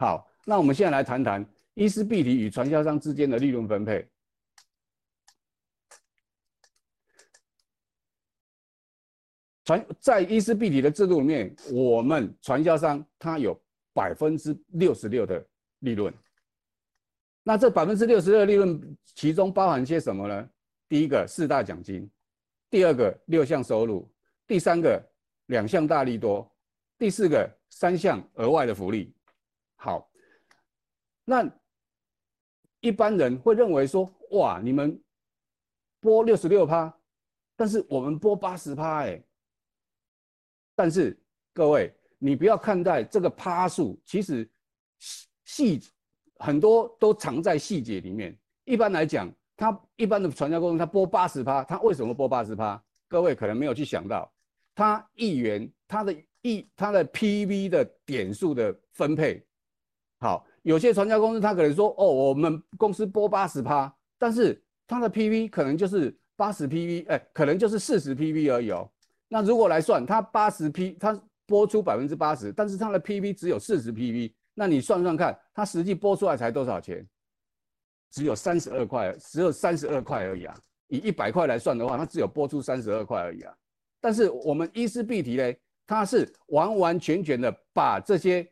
[0.00, 1.44] 好，那我们现在来谈谈
[1.74, 4.08] 伊斯必提与传销商之间的利润分配。
[9.64, 13.60] 传在伊斯必提的制度里面，我们传销商他有
[13.92, 15.44] 百分之六十六的
[15.80, 16.14] 利润。
[17.42, 20.48] 那这百分之六十六利润，其中包含些什么呢？
[20.88, 22.08] 第一个四大奖金，
[22.70, 24.08] 第二个六项收入，
[24.46, 25.04] 第三个
[25.46, 26.48] 两项大利多，
[26.96, 29.12] 第四个三项额外的福利。
[29.80, 30.10] 好，
[31.24, 31.48] 那
[32.80, 35.00] 一般人会认为说，哇，你们
[36.00, 36.92] 播六十六趴，
[37.54, 39.22] 但是我们播八十趴，哎。
[40.74, 41.16] 但是
[41.54, 44.48] 各位，你不要看待这个趴数，其实
[45.44, 45.80] 细
[46.40, 48.36] 很多都藏在细节里面。
[48.64, 52.82] 一般来讲，他一般的传销公司，他播八十趴，他为什么播八十趴？
[53.06, 54.28] 各位可能没有去想到，
[54.74, 59.44] 他一元他的一他的 PV 的点数的分配。
[60.18, 68.90] 好，有些传销公司他可能说，哦，我们公司拨八十趴，但是他的 PV 可能就是八十 PV，哎，可能就是四十 PV 而已哦。
[69.28, 77.06] 那如果来算，他八十 P，他拨出百分之八十，但是他的 PV 只有四十 PV，那你算算看，他实际拨出来才多少钱？
[78.10, 80.54] 只有三十二块，只有三十二块而已啊！
[80.88, 83.54] 以一百块来算的话，他只有拨出三十二块而已啊！
[84.00, 85.54] 但是我们伊斯必提呢，
[85.86, 88.50] 它是完完全全的把这些，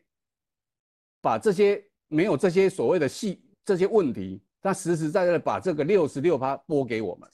[1.27, 7.29] 把这些没有这些所谓的细这些问题，他实实在在的把这个六十六趴拨给我们。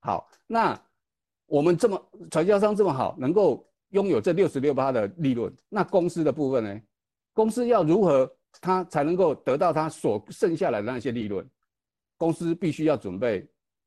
[0.00, 0.80] 好，那。
[1.56, 2.00] 我们这么
[2.30, 6.80] 传销商这么好，能够拥有这六十六趴的利润，那公司的部分呢？
[7.32, 11.44] 公司要如何他才能够得到他所剩下来的那些利润？
[12.16, 13.44] 公司必须要准备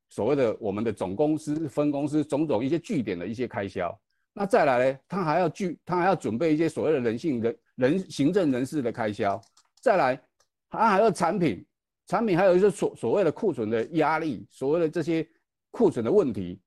[0.09, 3.97] 所谓的我们的总公司、分公司种种一些据点的一些开销。
[4.33, 9.41] 那再来呢，他还要据他还要准备一些所谓的人性的人行政人事的开销。
[9.81, 10.21] 再来，
[10.69, 11.65] 他还有产品，
[12.07, 15.27] 产品还有一些所所谓的库存的压力，所谓的这些
[15.71, 16.61] 库存的问题。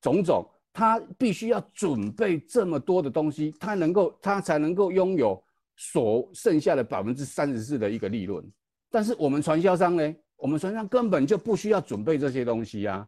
[0.00, 5.42] 种种，他必须要准备这么多的东西，他能够，他才能够拥有
[5.76, 8.44] 所剩下的百分之三十四的一个利润。
[8.90, 13.06] 但是我们传销商呢，我们传销商根本就不需要准备这些东西呀。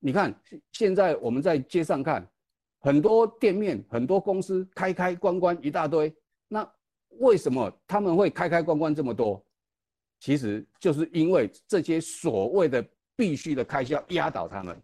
[0.00, 0.38] 你看，
[0.72, 2.28] 现在我们在街上看，
[2.80, 6.14] 很多店面、很多公司开开关关一大堆。
[6.46, 6.70] 那
[7.18, 9.44] 为什么他们会开开关关这么多？
[10.20, 12.84] 其实就是因为这些所谓的
[13.14, 14.76] 必须的开销压倒他们。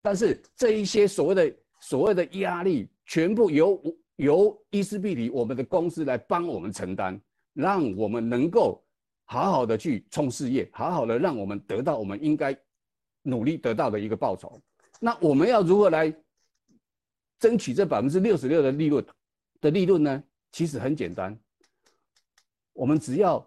[0.00, 3.82] 但是这一些所谓的所谓的压力，全部由
[4.16, 7.20] 由伊斯必提我们的公司来帮我们承担，
[7.52, 8.82] 让我们能够
[9.24, 12.56] 好好的去冲事业，好好的让我们得到我们应该
[13.22, 14.60] 努力得到的一个报酬。
[14.98, 16.14] 那我们要如何来
[17.38, 19.04] 争取这百分之六十六的利润
[19.60, 20.22] 的利润呢？
[20.52, 21.38] 其实很简单，
[22.80, 23.46] 我们只要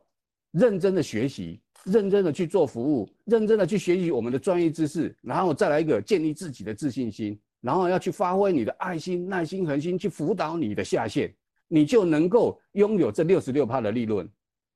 [0.51, 1.59] 认真的学习。
[1.85, 11.35] 认真的去做服务，认真的去学习我们的专业知识，然后再来一个建立自己的自信心，然后要去发挥你的爱心、耐心、恒心，去辅导你的下线，
[11.67, 14.25] 你就能够拥有这六十六趴的利润。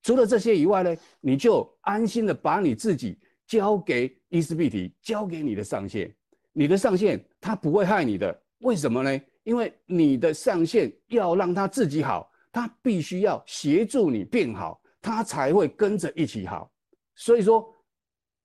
[0.03, 3.17] 除了这些以外呢，你就安心的把你自己
[3.47, 6.13] 交给伊斯必提，交给你的上线，
[6.51, 8.37] 你的上线他不会害你的。
[8.57, 9.21] 为什么呢？
[9.45, 16.71] 因为你的上线要让他自己好，他必须要协助你变好，他才会跟着一起好。
[17.13, 17.71] 所以说，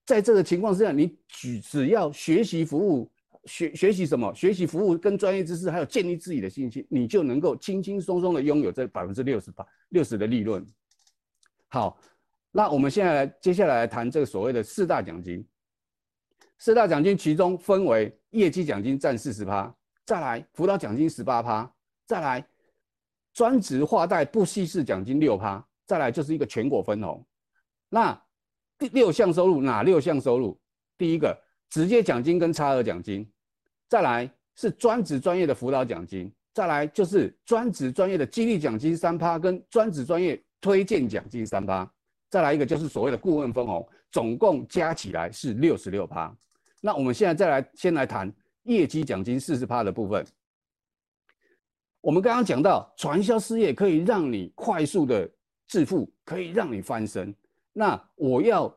[0.05, 3.11] 在这个情况之下，你只只要学习服务，
[3.47, 4.31] 学学习什么？
[4.35, 10.63] 学习服务跟专业知识，还有建立自己的信心，你就能够轻轻松松的拥有这百分之六十八、六十的利润。
[11.69, 11.99] 好，
[12.51, 15.43] 那我们现在来，接下来来谈这个所谓的四大奖金。
[16.59, 19.75] 四大奖金其中分为业绩奖金占四十趴，
[20.05, 21.75] 再来辅导奖金十八趴，
[22.05, 22.47] 再来
[23.33, 27.25] 专职画带不稀释奖金六趴，再来就是一个全国分红。
[27.89, 28.21] 那
[28.79, 30.59] 第六项收入哪六项收入？
[30.99, 31.37] 第一个
[31.71, 33.29] 直接奖金跟差额奖金，
[33.89, 41.91] 再来是专职专业的辅导奖金，再来就是专职专业的激励奖金三趴跟专职专业推荐奖金三趴，
[42.29, 46.35] 再来一个就是所谓的顾问分红，总共加起来是六十六趴。
[46.81, 48.33] 那我们现在再来先来谈
[48.65, 50.25] 业绩奖金四十趴的部分。
[52.03, 55.31] 我们刚刚讲到传销事业可以让你快速的
[55.69, 57.33] 致富，可以让你翻身。
[57.73, 58.77] 那我要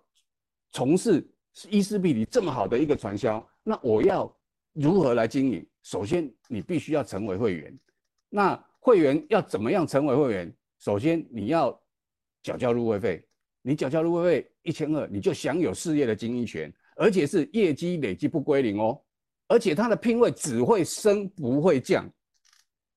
[0.72, 1.28] 从事
[1.68, 4.32] 伊斯必提这么好的一个传销，那我要
[4.74, 5.68] 如何来经营？
[5.82, 7.76] 首先，你必须要成为会员。
[8.30, 10.56] 那会员要怎么样成为会员？
[10.78, 11.78] 首先，你要
[12.44, 13.28] 缴交入会费。
[13.64, 19.02] 你缴交入会费一千二，你就享有事业的经营权，而且是业绩累积不归零哦。
[19.48, 22.08] 而且它的聘位只会升不会降。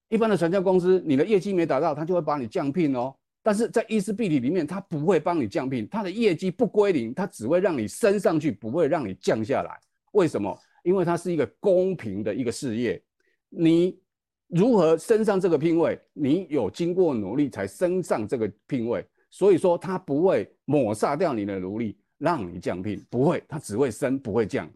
[0.09, 3.15] 一般的传销公司，你的业绩没达到，他就会把你降聘哦。
[3.43, 9.79] 但是在伊斯必体里面，它不会帮你降聘，它的业绩不归零，它只会让你升上去，不会让你降下来。
[10.13, 10.59] 为什么？
[10.83, 13.03] 因为它是一个公平的一个事业，
[13.49, 13.99] 你
[14.49, 24.69] 如何升上这个聘位，你有经过努力才升上这个聘位，所以说它不会抹杀掉你的努力，让你降聘，不会，它只会升，不会降。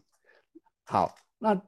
[0.85, 1.59] 好，那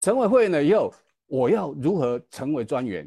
[0.00, 0.92] 成为会员了以后，
[1.28, 3.06] 我要如何成为专员？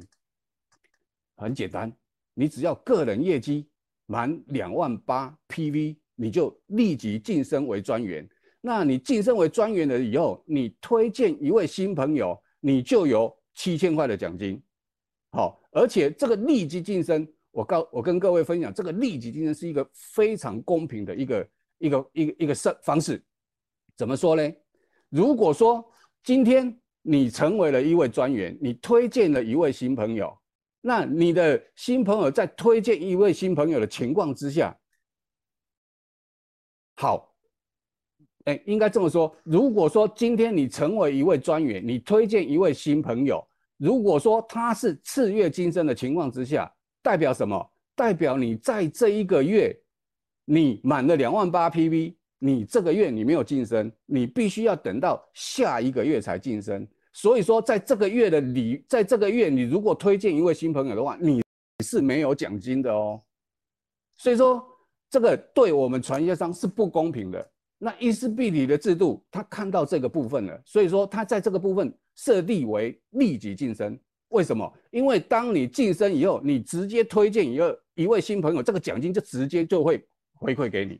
[1.35, 1.91] 很简单，
[2.33, 3.68] 你只要个人业绩
[4.06, 8.27] 满两万八 PV，你就立即晋升为专员。
[8.62, 14.62] 那你晋升为专员了以后，你推荐一位新朋友，你就有七千块的奖金。
[15.31, 23.23] 好，而且这个立即晋升，我告我跟各位分享，这个立即晋升是一个非常公平的一个一个一个一个方方式。
[23.97, 24.51] 怎么说呢？
[25.09, 25.83] 如果说
[26.23, 30.38] 今天你成为了一位专员，你推荐了一位新朋友，
[30.81, 34.77] 那你的新朋友在推荐一位新朋友的情况之下，
[36.95, 37.30] 好。
[38.45, 39.31] 哎，应该这么说。
[39.44, 43.39] 如果说今天你成为一位专员，你推荐一位新朋友，
[43.77, 46.74] 如果说他是次月晋升的情况之下，
[47.04, 47.71] 代表什么？
[47.94, 49.80] 代表你在这一个月，
[50.44, 56.88] 你满了两万八 PV，你这个月你没有晋升，你必须要等到下一个月才晋升。
[57.14, 61.44] 所以说，在这个月的里，在这个月你如果推荐一位新朋友的话，你
[61.86, 63.22] 是没有奖金的哦。
[64.18, 64.66] 所以说，
[65.08, 67.52] 这个对我们传销商是不公平的。
[67.78, 73.96] 那伊斯必体的制度，他看到这个部分了，所以说他在这个部分设立为立即晋升。
[74.30, 74.72] 为什么？
[74.90, 80.04] 因为当你晋升以后，你直接推荐一个一位新朋友，这个奖金就直接就会
[80.34, 81.00] 回馈给你。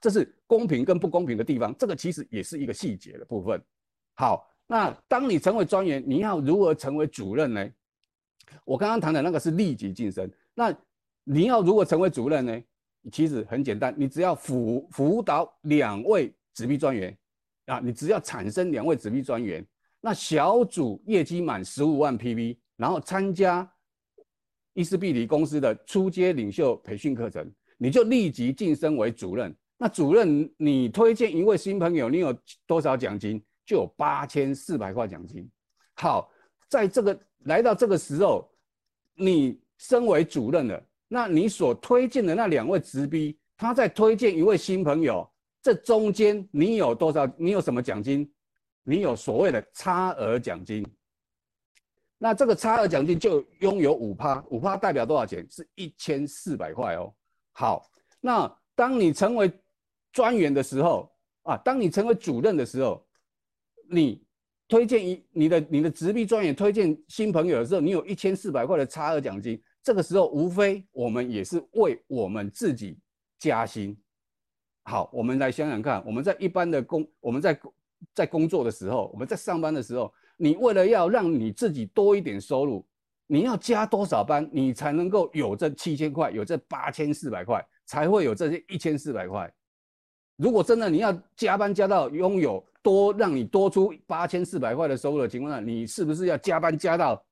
[0.00, 3.62] 这是公平跟不公平的地方，这个其实也是一个细节的部分。
[4.14, 7.70] 好，那当你成为专员，你要如何成为主任呢？
[8.64, 10.74] 我刚刚谈的那个是立即晋升，那
[11.24, 12.62] 你要如何成为主任呢？
[13.12, 17.16] 其实很简单，你只要辅辅导两位纸币专员
[17.66, 19.64] 啊，你只要产生两位纸币专员，
[20.00, 23.70] 那小组业绩满十五万 PV，然后参加
[24.74, 29.54] 伊斯必体公司的初阶领袖培训课程，你就立即晋升为主任。
[29.82, 32.36] 那主任，你推荐一位新朋友，你有
[32.66, 33.42] 多少奖金？
[33.64, 35.50] 就有八千四百块奖金。
[35.94, 36.30] 好，
[36.68, 38.46] 在这个来到这个时候，
[39.14, 40.82] 你身为主任了。
[41.08, 45.26] 那你所推荐的那两位直逼，他在推荐一位新朋友，
[45.62, 47.26] 这中间你有多少？
[47.38, 48.30] 你有什么奖金？
[48.82, 50.86] 你有所谓的差额奖金。
[52.18, 55.46] 那这个差额奖金就拥有五趴，五趴代表多少钱？
[55.50, 57.10] 是一千四百块哦。
[57.52, 57.90] 好，
[58.20, 59.50] 那当你成为
[60.12, 61.10] 专员的时候
[61.42, 63.06] 啊，当你成为主任的时候，
[63.90, 64.24] 你
[64.68, 69.60] 推荐一你的你的直逼专员推荐新朋友的时候，你有一千四百块的差额奖金。
[69.82, 72.98] 这个时候，无非我们也是为我们自己
[73.38, 73.96] 加薪。
[74.84, 77.58] 好，我们来想想看，我们在一般的工，我们在
[78.14, 82.86] 在工作的时候，我们在上班的时候，你为了要让你自己多一点收入，
[83.26, 89.52] 你要加多少班，你才能够有这七千块，有这八千四百块，才会有这些一千四百块。
[90.40, 97.22] 如果真的你要加班加到拥有多，让你多出八千四百块的收入的情况下，你是不是要加班加到，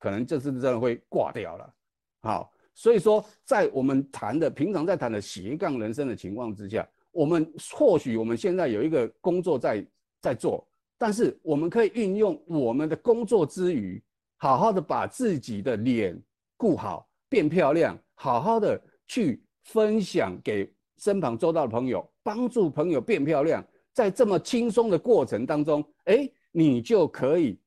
[0.00, 1.74] 可能这次真的会挂掉了？
[2.22, 9.86] 好，所以说，在我们谈的平常在谈的斜杠人生的情况之下，我们或许我们现在有一个工作在
[10.20, 10.66] 在做，
[10.98, 14.02] 但是我们可以运用我们的工作之余，
[14.38, 16.20] 好好的把自己的脸
[16.56, 27.60] 顾好，变漂亮，好好的去分享给身旁周到的朋友，帮助朋友变漂亮，在这么轻松的过程当中，哎，你就可以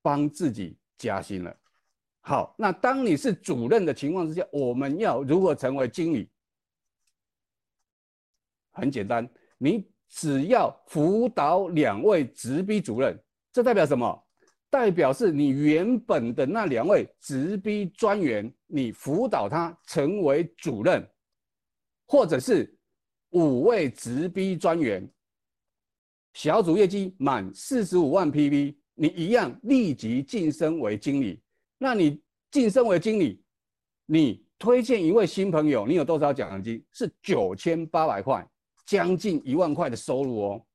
[0.00, 1.56] 帮自己加薪了。
[2.20, 6.30] 好，那当你是主任的情况之下，我们要如何成为经理？
[8.70, 9.28] 很简单，
[9.58, 13.18] 你只要辅导两位直逼主任，
[13.52, 14.24] 这代表什么？
[14.70, 21.06] 代表是你原本的那两位直逼专员，你辅导他成为主任，
[22.06, 22.71] 或者是
[23.32, 25.06] 五位直逼专员，
[26.34, 31.40] 小组业绩满四十五万 PV，你一样立即晋升为经理。
[31.78, 32.20] 那你
[32.50, 33.42] 晋升为经理，
[34.06, 36.82] 你推荐一位新朋友，你有多少奖金？
[36.92, 38.46] 是九千八百块，
[38.86, 40.66] 将近一万块的收入哦。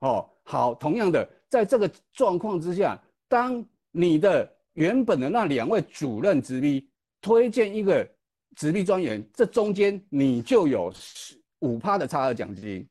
[0.00, 6.88] 哦，好，同样的，在这个状况之下，当你的原本的那两位主任直逼
[7.20, 8.08] 推荐一个
[8.56, 10.92] 直逼专员，这中间你就有
[11.60, 12.88] 五趴的差额奖金。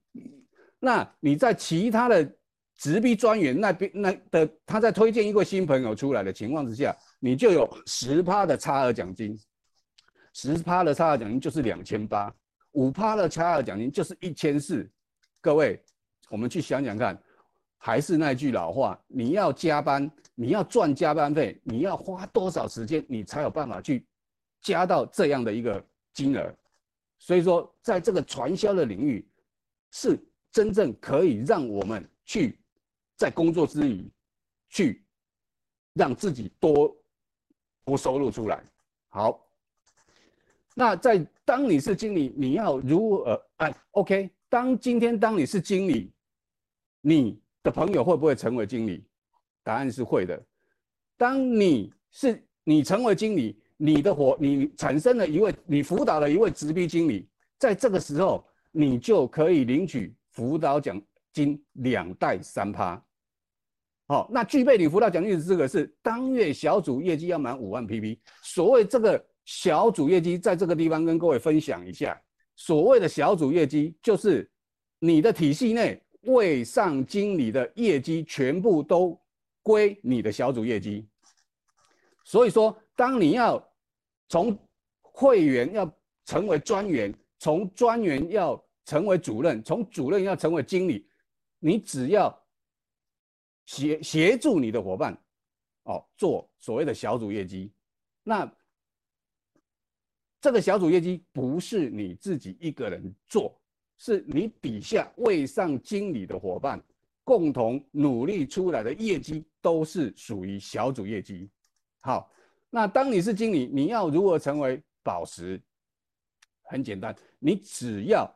[0.80, 2.34] 那你在其他的
[2.76, 6.96] 直逼专员那边那的，他在推荐一个新朋友出来的情况之下。
[7.20, 9.36] 你就有十趴的差额奖金，
[10.34, 12.32] 十趴的差额奖金就是两千八，
[12.74, 14.88] 五趴的差额奖金就是一千四。
[15.42, 15.82] 各位，
[16.30, 17.20] 我们去想想看，
[17.80, 24.06] 还是那句老话，你要加班，你要赚加班费，你要花多少时间，你才有办法去
[24.62, 25.84] 加到这样的一个
[26.14, 26.54] 金额？
[27.18, 29.28] 所以说，在这个传销的领域，
[29.92, 30.18] 是
[30.52, 32.60] 真正可以让我们去
[33.16, 34.10] 在工作之余，
[34.70, 35.06] 去
[35.94, 36.96] 让自己多
[37.86, 38.64] 多收入出来。
[39.10, 39.44] 好。
[40.80, 43.50] 那在当你是经理，你要如何？
[43.56, 44.30] 哎，OK。
[44.48, 46.14] 当今天当你是经理，
[47.02, 49.04] 你的朋友会不会成为经理？
[49.64, 50.40] 答案是会的。
[51.18, 63.02] 当你是你成为经理，你的伙你产生了一位，你辅导了一位直逼经理，在这个时候，你就可以领取辅导奖金两代三趴。
[64.08, 68.20] 好，那具备你辅导奖金的资格是当月小组业绩要满五万 PP。
[68.42, 69.26] 所谓这个。
[69.50, 72.22] 小组业绩在这个地方跟各位分享一下，
[72.58, 74.52] 所谓的小组业绩就是
[75.00, 79.18] 你的体系内未上经理的业绩全部都
[79.64, 81.08] 归你的小组业绩。
[82.26, 83.66] 所以说，当你要
[84.28, 84.58] 从
[85.02, 85.90] 会员要
[86.26, 91.08] 成为专员，从专员要成为主任，从主任要成为经理，
[91.60, 92.38] 你只要
[93.66, 95.18] 协协助你的伙伴
[95.84, 97.72] 哦做所谓的小组业绩，
[98.24, 98.52] 那。
[100.40, 103.60] 这个小组业绩不是你自己一个人做，
[103.98, 106.82] 是你底下未上经理的伙伴
[107.24, 111.50] 共同努力出来的业绩，都是属于小组业绩。
[112.02, 112.32] 好，
[112.70, 115.62] 那当你是经理，你要如何成为宝石？
[116.64, 118.30] 很简单，你只要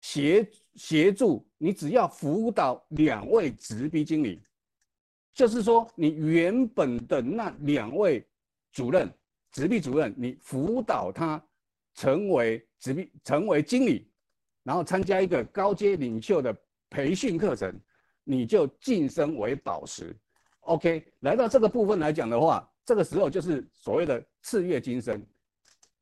[0.00, 4.42] 协协助，你只要辅导两位直逼经理，
[5.34, 8.26] 就是说你原本的那两位
[8.72, 9.12] 主任。
[9.52, 11.42] 直逼主任，你辅导他
[11.94, 14.06] 成为直逼，成为经理，
[14.62, 16.54] 然后参加一个高阶领袖的
[16.90, 17.74] 培训课程，
[18.22, 20.14] 你就晋升为宝石。
[20.60, 25.20] OK，来到这个部分来讲的话，这个时候就是所谓的次月晋升。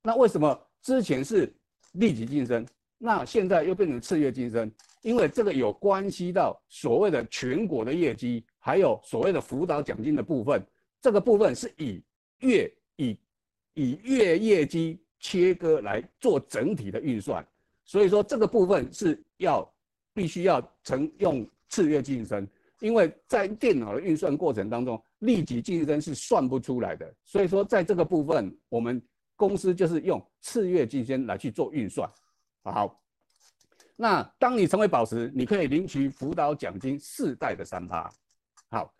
[0.03, 1.53] 那为什么之前是
[1.93, 2.65] 立即晋升，
[2.99, 4.71] 那现在又变成次月晋升？
[5.01, 10.63] 因为这个有关系到所谓的全国的业绩，还有所谓的辅导奖金的部分。
[11.01, 12.03] 这个部分是以
[12.41, 13.19] 月以
[13.75, 17.47] 以月业绩切割来做整体的运算，
[17.85, 19.71] 所以说这个部分是要
[20.13, 22.47] 必须要乘用次月晋升，
[22.81, 29.03] 因为在电脑的运算过程当中，立即晋升是算不出来的，所以说在这个部分，我们
[29.37, 32.09] 公司就是用次月晋升来去做运算。
[32.63, 33.03] 好，
[33.97, 38.11] 那当你成为宝石，你可以领取辅导奖金四代的三趴。
[38.71, 38.95] 好。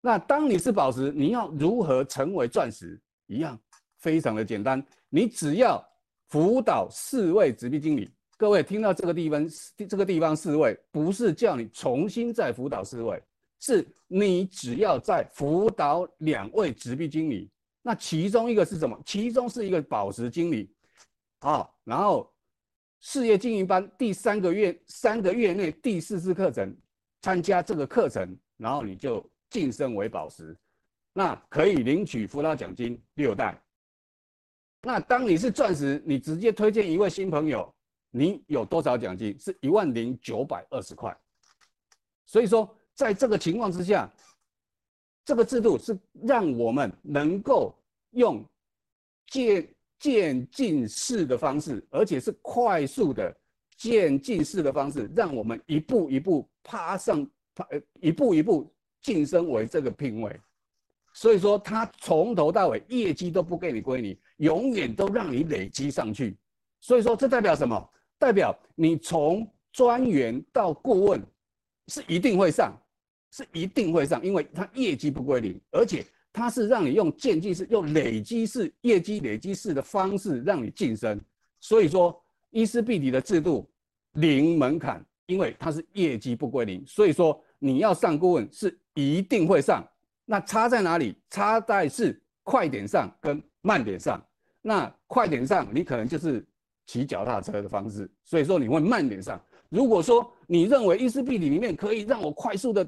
[0.00, 2.98] 那当你是宝石，你要如何成为钻石？
[3.26, 3.58] 一样，
[3.98, 4.82] 非常的简单。
[5.08, 5.84] 你只要
[6.28, 8.08] 辅导四位直逼经理。
[8.36, 9.44] 各位听到这个地方，
[9.88, 13.20] 这个地方四位不是叫你重新再辅导四位，
[13.60, 17.50] 是你只要在辅导两位直逼经理。
[17.82, 19.00] 那其中一个是什么？
[19.04, 20.72] 其中是一个宝石经理。
[21.40, 22.32] 好，然后
[23.00, 26.76] 事业经营班第三个月，三个月内第四次课程，
[27.22, 29.24] 参加这个课程，然后你就。
[29.50, 30.54] 晋升为宝石，
[31.14, 33.58] 那可以领取辅导奖金六代。
[34.82, 37.74] 那当你是钻石，你直接推荐一位新朋友，
[38.10, 39.34] 你有多少奖金？
[39.38, 41.18] 是一万零九百二十块。
[42.26, 44.10] 所以说，在这个情况之下，
[45.24, 47.72] 这个制度是让我们能够
[48.10, 48.44] 用
[49.28, 49.68] 渐
[50.00, 53.32] 渐进式的方式，而且是快速的
[53.76, 57.24] 渐进式的方式，让我们一步一步爬上，
[57.54, 57.64] 爬
[58.00, 58.68] 一步一步。
[59.00, 60.40] 晋升为这个聘位，
[61.14, 66.36] 所以说他从头到尾业绩都不给你归你，永远都让你累积上去。
[66.80, 67.90] 所以说这代表什么？
[68.18, 71.24] 代表你从专员到顾问
[71.86, 72.76] 是一定会上，
[73.30, 81.20] 是一定会上，因为他业绩不归零，而且他是让你用渐进式、用累积式业绩累积式的方式让你晋升。
[81.60, 82.18] 所以说
[82.50, 83.68] 伊斯必提的制度
[84.12, 88.78] 零门槛，因为它是业绩不归零，所以说你要上顾问是。
[88.94, 89.88] 一定会上，
[90.24, 91.14] 那差在哪里？
[91.30, 94.20] 差在是快点上跟慢点上。
[94.60, 96.44] 那快点上，你可能就是
[96.84, 99.40] 骑脚踏车的方式，所以说你会慢点上。
[99.68, 102.84] 如果说你认为伊斯必体里面可以让我快速的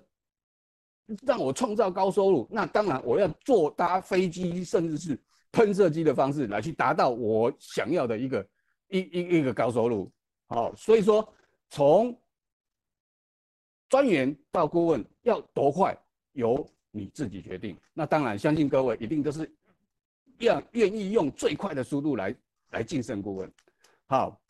[1.27, 5.19] 让我创造高收入，那当然我要坐搭飞机，甚至是
[5.53, 8.47] 喷射机的方式来去达到我想要的一个
[8.89, 10.11] 一一一个高收入。
[10.49, 11.29] 好，所以说
[11.69, 12.17] 从。
[13.89, 15.99] 专员到顾问要多快，
[16.35, 17.77] 由你自己决定。
[17.93, 19.53] 那当然，相信各位一定都是
[20.39, 22.33] 要愿意用最快的速度来
[22.71, 23.53] 来晋升顾问。
[24.07, 24.41] 好，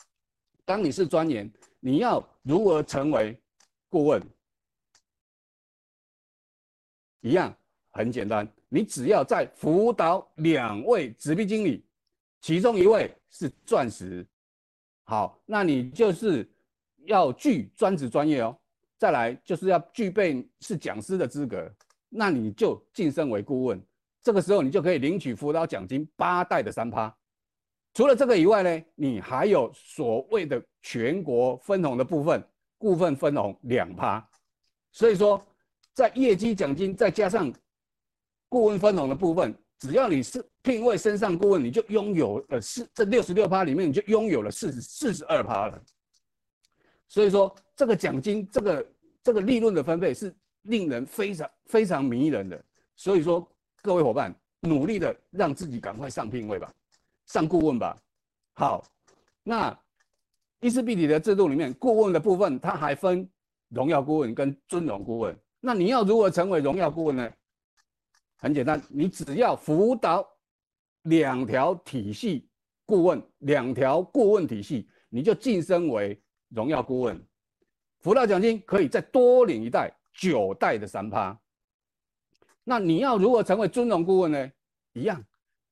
[0.66, 1.50] 当你是专员，
[1.80, 3.34] 你要如何成为
[3.88, 4.22] 顾问？
[7.20, 7.54] 一样
[7.90, 11.84] 很简单，你只要在辅导两位纸币经理，
[12.40, 14.26] 其中一位是钻石，
[15.04, 16.48] 好，那你就是
[17.04, 18.56] 要具专职专业哦。
[18.96, 21.70] 再来就是要具备是讲师的资格，
[22.08, 23.78] 那你就晋升为顾问，
[24.22, 27.14] 这个时候你就可以领取辅导奖金八代的三趴。
[27.92, 32.42] 除了这个以外呢，你还有所谓的全国分红的部分，
[32.78, 34.26] 顾问分红两趴。
[34.90, 35.44] 所以说。
[35.94, 37.52] 在业绩奖金再加上
[38.48, 45.82] 顾问分红的部分，只要你是聘位升上顾问，你就拥有了四这六十六趴里面，你就拥有了四十四十二趴了。
[47.08, 48.86] 所以说，这个奖金这个
[49.22, 52.62] 这个利润的分配是令人非常非常迷人的。
[52.96, 53.46] 所以说，
[53.82, 56.72] 各位伙伴，努力的让自己赶快上聘位吧，
[57.26, 57.96] 上顾问吧。
[58.54, 58.84] 好，
[59.42, 59.76] 那
[60.60, 63.28] 伊斯必体的制度里面，顾问的部分它还分
[63.70, 65.36] 荣耀顾问跟尊荣顾问。
[65.60, 67.30] 那你要如何成为荣耀顾问呢？
[68.38, 70.26] 很简单，你只要辅导
[71.02, 72.48] 两条体系
[72.86, 77.22] 顾问，两条顾问体系，你就晋升为荣耀顾问，
[78.00, 81.38] 辅导奖金可以再多领一代九代的三趴。
[82.64, 84.50] 那你要如何成为尊荣顾问呢？
[84.94, 85.22] 一样，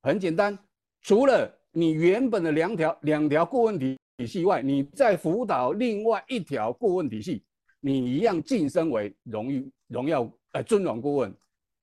[0.02, 0.58] 很简单，
[1.00, 7.44] 除了你原本的两条两条顾问体体系外，你再辅导另外一条顾问体系。
[7.80, 11.32] 你一样晋升为荣誉荣耀呃尊荣顾问，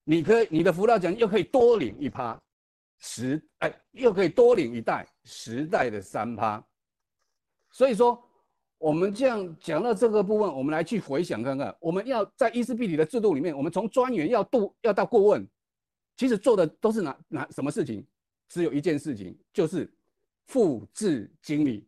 [0.04, 2.38] 你可以你的辅导奖又可以多领一趴
[3.00, 6.62] 十哎，又可以多领一代十代的三趴，
[7.72, 8.22] 所以说
[8.78, 15.48] 我们这样讲到这个部分，我们来去回想看看，我们要在伊斯必体的制度里面，我们从专员要度要到顾问，
[16.18, 18.06] 其实做的都是哪哪什么事情？
[18.50, 19.90] 只有一件事情，就是
[20.48, 21.88] 复制经理。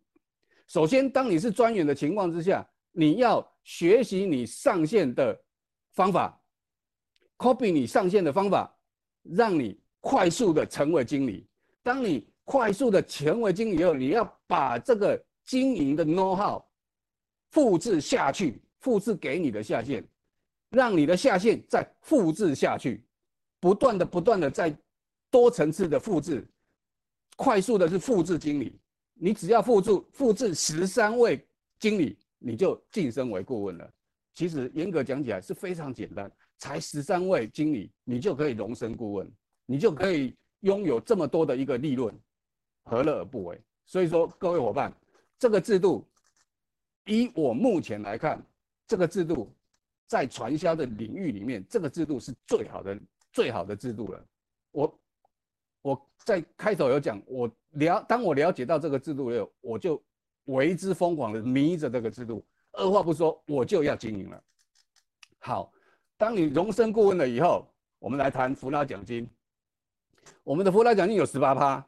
[0.67, 3.45] 首先，当你是专员的情况之下，你要。
[3.67, 5.37] 学习你上线的
[5.91, 6.41] 方法
[7.37, 8.73] ，copy 你上线的方法，
[9.23, 11.45] 让你快速的成为经理。
[11.83, 16.63] 当你快速的成为经理以后，你要把这个经营的 know how
[17.51, 20.01] 复制下去，复制给你的下线，
[20.69, 23.05] 让你的下线再复制下去，
[23.59, 24.73] 不断的、不断的在
[25.29, 26.47] 多层次的复制，
[27.35, 28.79] 快速的是复制经理。
[29.13, 31.45] 你只要复制复制十三位
[31.81, 32.17] 经理。
[32.39, 33.89] 你就晋升为顾问了。
[34.33, 39.31] 其实严格讲起来是非常简单，才十三位经理，你就可以荣升顾问，
[39.65, 42.15] 你就可以拥有这么多的一个利润，
[42.83, 43.59] 何乐而不为？
[43.87, 44.93] 所以说，各位伙伴，
[45.39, 46.07] 这个制度，
[47.05, 48.39] 以我目前来看，
[48.85, 49.51] 这个制度
[50.05, 52.99] 在传销的领域里面，这个制度是最好的、
[53.31, 54.25] 最好的制度了。
[54.71, 54.99] 我
[55.81, 59.99] 我在开头有讲，我了当我了解到这个制度以后，我就。
[60.47, 64.43] 为之疯狂的迷着这个制度，二话不说我就要经营了。
[65.39, 65.71] 好，
[66.17, 67.67] 当你荣升顾问了以后，
[67.99, 69.29] 我们来谈辅导奖金。
[70.43, 71.85] 我们的辅导奖金有十八趴。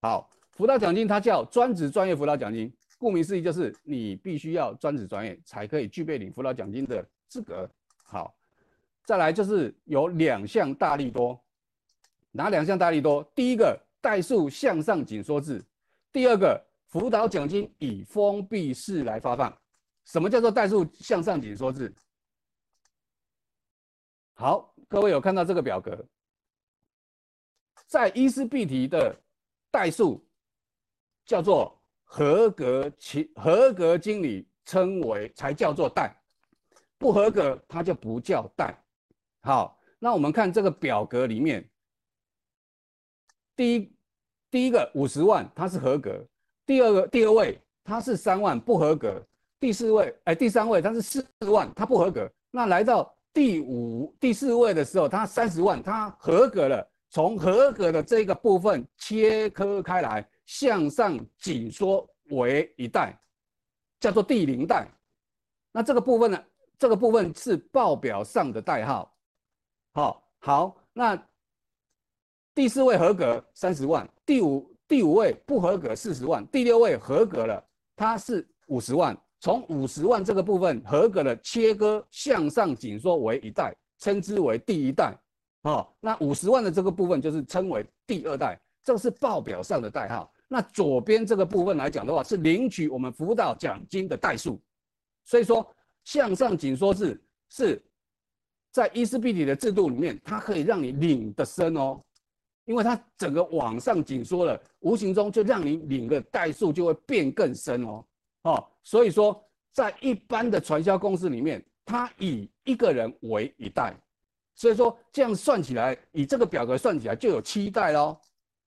[0.00, 7.68] 好，辅导奖金它叫专职专业辅导奖金，顾名思义就是你必须要专职专业才可以具备领辅导奖金的资格。
[8.02, 8.34] 好，
[9.04, 11.38] 再来就是有两项大利多，
[12.30, 13.22] 哪两项大利多？
[13.34, 13.78] 第一个。
[14.00, 15.64] 代数向上紧缩制，
[16.10, 19.56] 第二个辅导奖金以封闭式来发放。
[20.04, 21.94] 什么叫做代数向上紧缩制？
[24.34, 26.04] 好，各位有看到这个表格，
[27.86, 29.14] 在伊斯必提的
[29.70, 30.26] 代数
[31.26, 36.16] 叫做合格其合格经理称为才叫做代，
[36.96, 38.74] 不合格它就不叫代。
[39.42, 41.69] 好，那我们看这个表格里面。
[43.60, 43.92] 第一，
[44.50, 46.12] 第一个五十万，他是合格；
[46.64, 49.22] 第二个第二位他是三万，不合格；
[49.60, 52.26] 第四位哎，第三位他是四万，他不合格。
[52.50, 56.90] 那来到第五、第四位的时候，他三十万，他合格了。
[57.10, 63.14] 从合格的这个部分切割开来，向上紧缩为一代，
[63.98, 64.88] 叫做第零代。
[65.70, 66.42] 那这个部分呢？
[66.78, 69.14] 这个部分是报表上的代号。
[69.92, 71.22] 好，好，那。
[72.60, 77.64] 第四位合格三十万，第五第五位不合格四十万，第六位合格了，
[77.96, 79.16] 他是五十万。
[79.40, 85.18] 从五十万这个部分合格了，切割向上紧缩为一代，称之为第一代。
[85.62, 90.30] 哦，那五十万的这个部分就是称为第二代，这个是报表上的代号。
[90.46, 94.60] 那左边这个部分来讲的话，是领取我们辅导奖金的代数。
[95.24, 95.66] 所以说
[96.04, 97.18] 向上紧缩制
[97.48, 97.82] 是
[98.70, 101.98] 在伊斯必体的制度里面，它可以让你领得深哦，
[102.70, 108.04] 因为它整个往上紧缩了，无形中就让你领的代数就会变更深哦。
[108.44, 113.92] 哦，所以说在一般的传销公司里面，它以一个人为一代，
[114.54, 118.16] 所以说这样算起来，以这个表格算起来就有七代喽，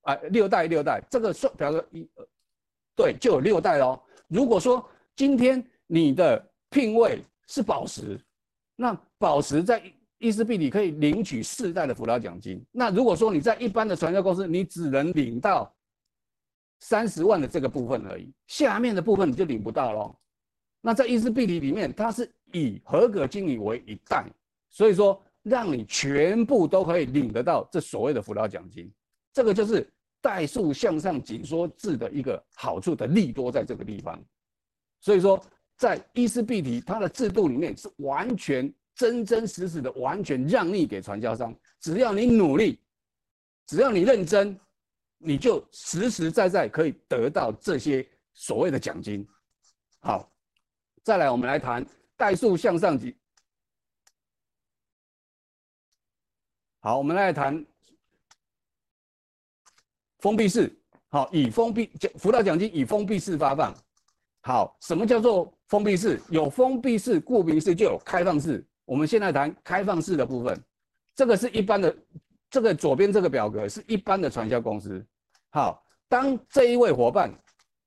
[0.02, 2.06] 啊，六代六代，这个算表格一，
[2.94, 3.98] 对，就有六代喽。
[4.28, 4.86] 如果说
[5.16, 8.20] 今天你的聘位是宝石，
[8.76, 9.82] 那宝石在
[10.18, 12.64] 伊斯必体可以领取四代的辅导奖金。
[12.70, 15.74] 那如果说你在一般的传销公司，你只能领到
[16.80, 20.16] 三十万的这个部分而已，下面的部分你就领不到喽。
[20.80, 24.24] 那在伊斯必体里面，它是以合格经理为一代，
[24.70, 28.90] 所以说让你全部都可以领得到这所谓的辅导奖金。
[29.32, 29.86] 这个就是
[30.20, 34.18] 代数向上紧缩制的一个好处的利多在这个地方。
[35.00, 35.42] 所以说。
[35.76, 41.54] 在伊斯必里，它的制度里面是完全真真实实的，完全让利给传销商。
[41.80, 42.80] 只要你努力，
[43.66, 44.58] 只要你认真，
[45.18, 49.26] 你就实实在在可以得到这些所谓的奖金。
[50.00, 50.32] 好，
[51.02, 51.84] 再来我们来谈
[52.16, 53.16] 代数向上级。
[56.80, 57.64] 好，我们来谈
[60.18, 60.72] 封闭式。
[61.08, 63.74] 好，以封闭奖辅导奖金以封闭式发放。
[64.42, 66.20] 好，什么叫做封闭式？
[66.28, 68.66] 有封闭式，顾名思义就有开放式。
[68.84, 70.60] 我们现在谈开放式的部分，
[71.14, 71.96] 这个是一般的，
[72.50, 75.04] 这个左边这个表格是一般的传销公司。
[75.50, 77.32] 好，当这一位伙伴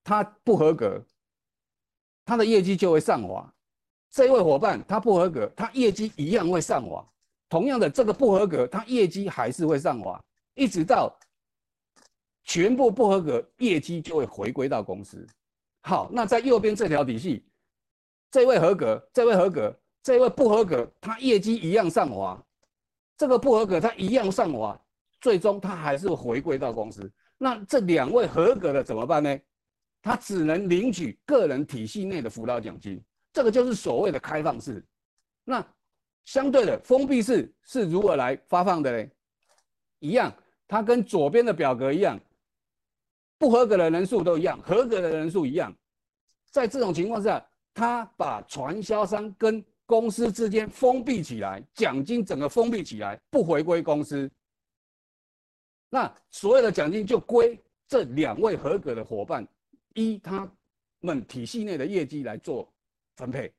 [0.04, 1.04] 他不合格，
[2.26, 3.54] 他的业绩就会上滑。
[4.10, 7.06] 这一位伙伴他不合格，他业绩一样会上滑。
[7.50, 10.22] 同样的，这个不合格，他业绩还是会上滑，
[10.56, 11.18] 一直到
[12.44, 15.26] 全部不合格，业绩就会回归到公司。
[15.82, 17.46] 好，那在右边这条体系，
[18.32, 19.74] 这位合格，这位合格，
[20.08, 22.42] 这位不合格，他业绩一样上滑，
[23.18, 24.82] 这个不合格他一样上滑，
[25.20, 27.12] 最终他还是回归到公司。
[27.38, 29.38] 那这两位合格的怎么办呢？
[30.02, 34.82] 他只能领取个人体系内的辅导奖金，这个就是所谓的开放式。
[35.44, 35.62] 那
[36.24, 39.10] 相对的封闭式是如何来发放的呢？
[40.00, 40.34] 一样，
[40.70, 42.18] 它跟左边的表格一样。
[43.38, 45.76] 不合格的人数都一样，合格的人数一样。
[46.50, 54.30] 在这种情况下，他把传销商跟公司之间封闭起来，奖金整个封闭起来，不回归公司。
[55.90, 59.48] 那所有的奖金就归这两位合格的伙伴，
[59.96, 60.48] 依他
[61.00, 62.72] 们体系内的业绩来做
[63.16, 63.52] 分配。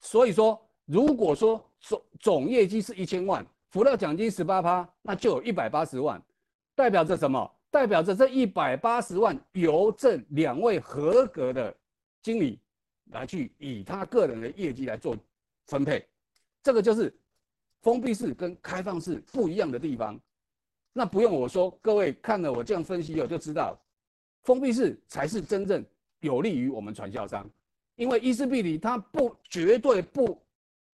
[0.00, 6.22] 所以说，如果说总总业绩是一千万，辅导奖金十八趴，那就有一百八十万，
[6.74, 7.52] 代表着什么？
[7.68, 11.76] 代表着这一百八十万由这两位合格的
[12.22, 12.60] 经理
[13.12, 15.16] 来去以他个人的业绩来做
[15.66, 16.06] 分配，
[16.62, 17.14] 这个就是
[17.82, 20.20] 封闭式跟开放式不一样的地方。
[20.92, 23.78] 那不用我说，各位看了我这样分析后就知道，
[24.42, 25.84] 封闭式才是真正
[26.20, 27.48] 有利于我们传销商，
[27.96, 30.40] 因为伊斯必体它不绝对不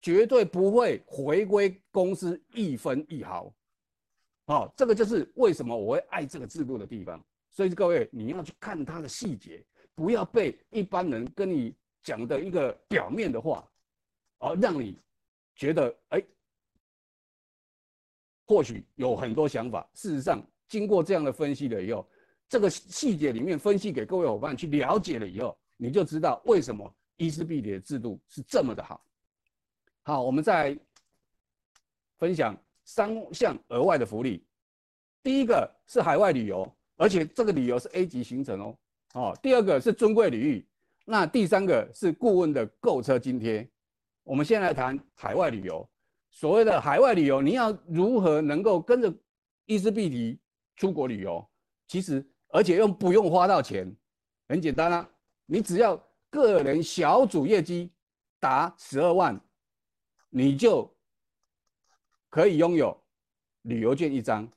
[0.00, 3.54] 绝对不会回归公司一分一毫。
[4.44, 7.24] 好、哦，这个就是为什么我会爱这个制度的地方。
[7.52, 9.62] 所以各位，你要去看它的细节，
[9.94, 13.66] 不要被一般人跟你讲的一个表面的话，
[14.38, 14.98] 而让你
[15.54, 16.22] 觉得哎，
[18.46, 19.88] 或许有很多想法。
[19.94, 22.08] 事实上，经过这样的分析了以后，
[22.48, 29.04] 这个细节里面分析给各位伙伴去了解了以后，你就知道为什么伊斯必的制度是这么的好。
[30.02, 30.78] 好，我们再
[32.18, 32.56] 分享。
[32.84, 34.44] 三项额外的福利，
[35.22, 38.78] 第一个是海外旅游，而且这个旅游是 A 级行程哦。
[39.14, 40.66] 哦，第二个是尊贵礼遇，
[41.04, 43.68] 那第三个是顾问的购车津贴。
[44.22, 45.88] 我们先来谈海外旅游。
[46.30, 49.12] 所谓的海外旅游，你要如何能够跟着
[49.66, 50.40] 伊斯必体
[50.76, 51.46] 出国旅游？
[51.88, 53.94] 其实，而且又不用花到钱，
[54.48, 55.10] 很简单啊，
[55.46, 55.96] 你只要
[56.30, 57.92] 个人小组业绩
[58.40, 59.38] 达十二万，
[60.30, 60.90] 你就。
[62.30, 62.98] 可以拥有
[63.64, 64.50] 旅游券一张，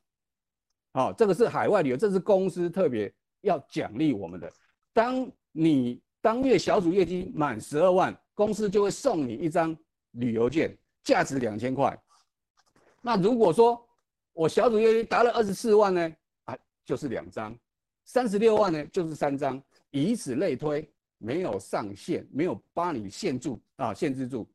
[0.94, 4.50] 好，这个是海外旅游，这是公司特别要奖励我们的。
[4.94, 9.78] 当你当月小组业绩满十二万，公司就会送你一张
[10.14, 11.96] 旅游券，价值两千块。
[13.00, 13.88] 那如果说
[14.34, 17.54] 我小组业绩达了二十四万呢，啊，就是两张；
[18.06, 19.62] 三十六万呢，就是三张，
[19.92, 24.50] 以此类推，没有上限，没有把你限住啊，限制住，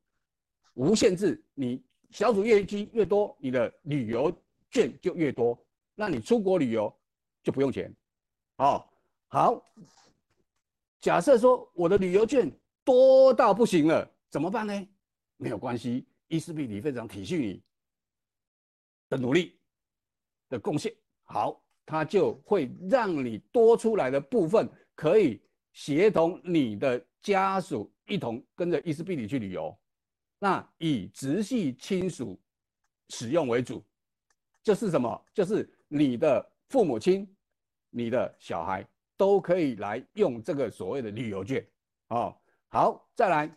[0.73, 1.81] 无限制你。
[2.09, 4.29] 小组业绩越多，你的旅游
[4.71, 5.57] 券就越多，
[5.95, 6.93] 那你出国旅游
[7.41, 7.95] 就不用钱。
[8.57, 8.85] 哦，
[9.29, 9.63] 好，
[11.01, 12.49] 假设说我的旅游券
[12.83, 14.87] 多到不行了，怎么办呢？
[15.37, 17.63] 没有关系，伊斯必提非常体恤你
[19.09, 19.59] 的努力
[20.47, 25.41] 的贡献，好，他就会让你多出来的部分可以
[25.73, 29.75] 协同你的家属一同跟着伊斯必提去旅游，
[30.37, 32.39] 那以直系亲属
[33.09, 33.83] 使用为主，
[34.61, 35.25] 就是什么？
[35.33, 37.27] 就是你的父母亲、
[37.89, 38.87] 你的小孩
[39.21, 41.63] 都可以来用这个所谓的旅游券，
[42.07, 42.35] 哦，
[42.69, 43.55] 好，再来。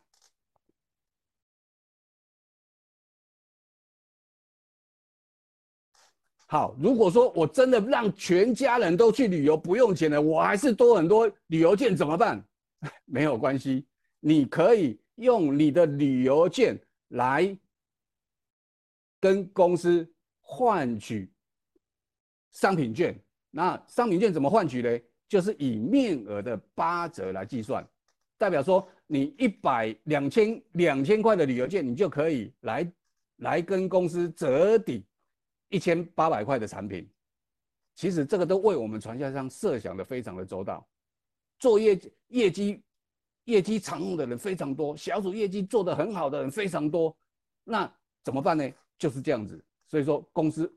[6.44, 12.46] 好，如果说我真的让全家人都去旅游不用钱的，我还是多很多旅游券怎么办？
[13.06, 13.86] 没有关系，
[14.20, 17.56] 你可以用你的旅游券来
[19.18, 20.06] 跟公司
[20.42, 21.32] 换取
[22.50, 23.18] 商品券。
[23.50, 25.00] 那商品券怎么换取呢？
[25.34, 27.84] 就是以面额的八折来计算，
[28.38, 32.92] 代表说你一百两千两千块的旅游券，你就可以来
[33.38, 35.04] 来跟公司折抵。
[35.70, 37.04] 一千八百块的产品，
[37.96, 40.86] 其实这个都为我们传销商设想的非常的周到，
[41.58, 42.80] 做业业绩
[43.46, 47.16] 业绩常用的人非常多，小组业绩做得很好的人非常多，
[47.64, 47.92] 那
[48.22, 48.70] 怎么办呢？
[48.96, 50.72] 就是这样子，所以说公司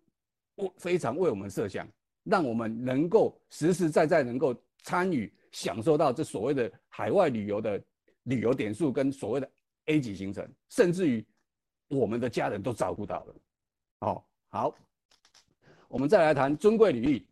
[0.55, 1.87] 我非常为我们设想，
[2.29, 7.81] 让我们能够实实在在能够参与享受到这所谓的海外旅游的
[8.23, 9.49] 旅游点数跟所谓的
[9.85, 11.25] A 级行程，甚至于
[11.87, 13.35] 我们的家人都照顾到了，
[13.99, 14.75] 哦，好。
[15.89, 17.25] 我们再来谈尊贵履历。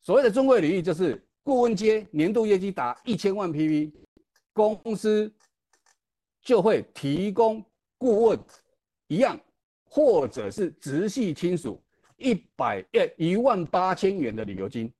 [0.00, 3.92] 所谓的尊贵履历，就是顾问阶年度业绩达一千万 PV，
[4.54, 5.30] 公司
[6.40, 7.62] 就会提供
[7.98, 8.40] 顾问
[9.08, 9.38] 一样，
[9.84, 11.82] 或者是直系亲属
[12.22, 14.92] 一百呃一万八千元的旅游金。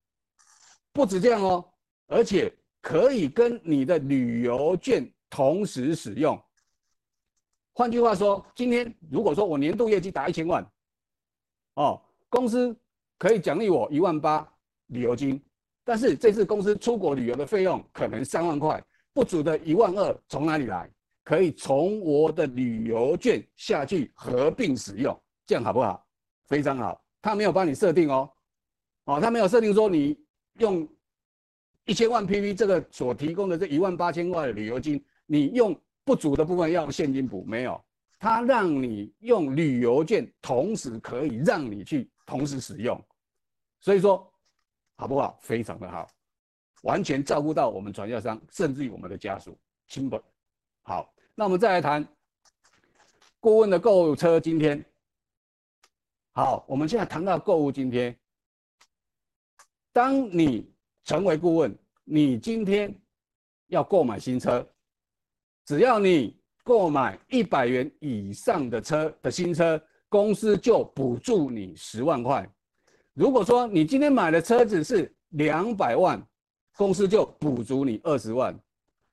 [0.91, 1.65] 不止这样哦，
[2.07, 6.39] 而且可以跟你的旅游券同时使用。
[7.73, 10.63] 换句话说，今天如果说我年度业绩达一千万，
[11.75, 12.75] 哦，公司。
[13.19, 14.45] 可以奖励我一万八
[14.87, 15.41] 旅游金，
[15.85, 18.83] 但是这次公司出国旅游的费用可能三万块，
[19.13, 20.91] 不足的一万二从哪里来？
[21.23, 26.05] 可以从我的旅游券下去合并使用，这样好不好？
[26.49, 28.29] 非常好，他没有帮你设定哦，
[29.05, 30.19] 哦，他没有设定说你
[30.59, 30.85] 用
[31.85, 37.81] 一千万 PV 这个所提供的这一万八千块的旅游金，你用不足的部分要用现金补，没有，
[38.19, 43.01] 他让你用旅游券，同时可以让你去同时使用。
[43.79, 44.29] 所以说，
[44.97, 45.39] 好不好？
[45.41, 46.05] 非常的好，
[46.81, 49.57] 完全照顾到我们传销商，甚至于我们的家属
[49.87, 50.21] 亲本。
[50.81, 52.05] 好，那我们再来谈
[53.39, 54.83] 顾问的购物车今天。
[56.35, 58.15] 好，我们现在谈到购物津贴。
[59.91, 60.67] 当你
[61.03, 62.91] 成为顾问，你今天
[63.67, 64.67] 要购买新车，
[65.63, 72.49] 只要你购买一百元以上的车的新车，公司就补助你十万块。
[73.13, 76.19] 如果说你今天买的车子是两百万，
[76.75, 78.51] 公司就补足你二十万；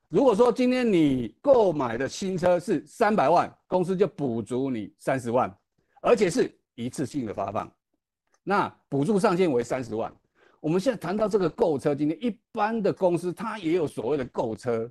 [0.08, 5.54] 如果说今天你购买的新车是三百万，公司就补足你三十万，
[6.00, 6.50] 而且是
[6.84, 7.70] 一次性的发放。
[8.42, 10.12] 那补助上限为三十万。
[10.60, 14.90] 我们现在谈到这个购车，今天一般的公司它也有所谓的购车，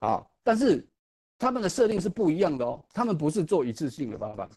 [0.00, 0.86] 啊，但是
[1.38, 4.48] 他们的设定是不一样的哦，他们不是做一次性的发放。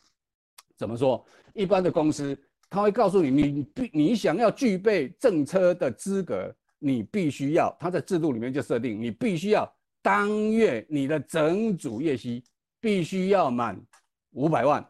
[0.76, 1.26] 怎么说？
[1.54, 2.38] 一般的公司。
[2.68, 12.44] 他会告诉你，你必你想要具备政车的资格，你必须要，他在制度里面就设定，你必须要当月你的整组业绩
[12.82, 13.80] 必须要满
[14.32, 14.86] 五百万，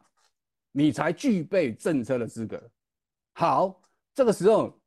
[0.78, 2.62] 你才具备赠车的资格。
[3.32, 3.82] 好，
[4.14, 4.78] 这个时候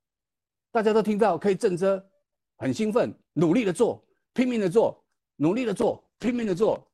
[0.71, 2.07] 大家都听到可以赠车，
[2.59, 5.03] 很兴奋，努力的做，拼命的做，
[5.37, 6.87] 努力的做，拼命的做，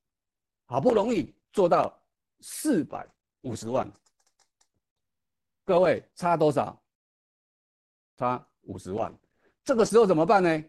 [0.66, 1.92] 好不容易做到
[2.38, 3.04] 四百
[3.40, 3.90] 五十万。
[5.64, 6.80] 各位差多少？
[8.16, 9.12] 差五十万，
[9.64, 10.64] 这个时候怎么办呢？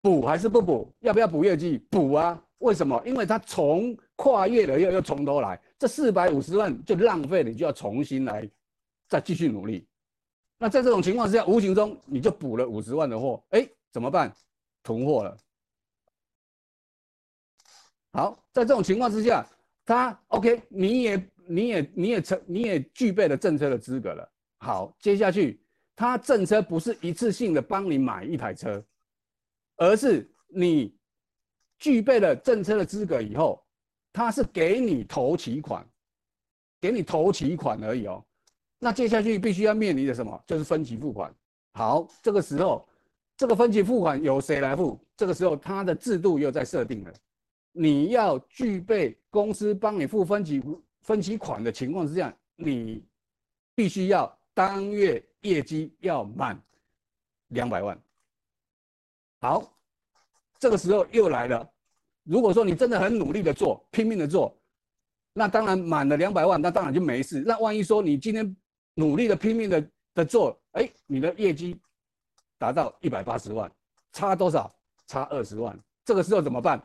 [0.00, 0.94] 补还是不补？
[1.00, 1.78] 要不要补业绩？
[1.90, 2.40] 补啊！
[2.58, 3.02] 为什么？
[3.04, 8.48] 因为他从跨越了又又从头来，这四百五十万就浪费了，你就要重新来，
[9.08, 9.86] 再继续努力。
[10.58, 14.34] 那在这种情况之下，无形中你就补了五十万的货，哎，怎么办？
[14.82, 15.36] 囤货了。
[18.12, 19.46] 好，在这种情况之下，
[19.84, 21.30] 他 OK，你也。
[21.46, 24.26] 你也你也成你也具备了赠车的资格了。
[24.60, 25.62] 好，接下去
[25.94, 28.82] 他赠车不是一次性的帮你买一台车，
[29.76, 30.96] 而是你
[31.78, 33.62] 具备了赠车的资格以后，
[34.14, 35.84] 他是给你头期款，
[36.80, 38.24] 给你头期款而已哦。
[38.78, 40.40] 那接下去必须要面临的什么？
[40.46, 41.34] 就是分期付款。
[41.72, 42.88] 好，这个时候
[43.36, 45.00] 这个分期付款由谁来付？
[45.16, 47.12] 这个时候他的制度又在设定了。
[47.72, 50.62] 你要具备公司帮你付分期
[51.00, 53.04] 分期款的情况是这样，你
[53.74, 56.56] 必须要当月业绩要满
[57.48, 58.00] 两百万。
[59.40, 59.76] 好，
[60.60, 61.73] 这个时候又来了。
[62.24, 64.56] 如果说你真的很努力的做，拼命的做，
[65.32, 67.42] 那当然满了两百万，那当然就没事。
[67.46, 68.56] 那万一说你今天
[68.94, 71.80] 努力的拼命的的做，哎，你的业绩
[72.58, 73.70] 达到一百八十万，
[74.12, 74.74] 差多少？
[75.06, 75.78] 差二十万。
[76.04, 76.82] 这个时候怎么办？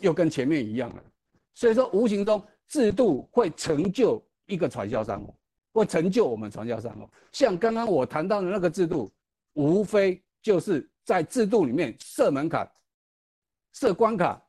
[0.00, 1.02] 又跟前面一样了，
[1.54, 5.34] 所以说无形中制度会成就一个传销商哦，
[5.72, 7.08] 会成就我们传销商哦。
[7.30, 9.12] 像刚刚我谈到的那个制度，
[9.52, 12.68] 无非就是在制度里面设门槛、
[13.74, 14.42] 设关卡，